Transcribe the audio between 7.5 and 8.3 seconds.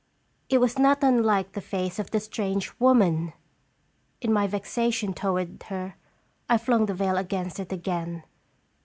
it again.